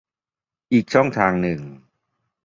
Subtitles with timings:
[0.71, 1.61] อีกช่องทางหนึ่ง